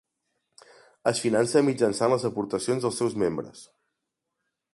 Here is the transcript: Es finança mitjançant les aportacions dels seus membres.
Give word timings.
Es 1.11 1.21
finança 1.25 1.63
mitjançant 1.67 2.15
les 2.15 2.25
aportacions 2.31 2.87
dels 2.89 2.99
seus 3.03 3.19
membres. 3.27 3.63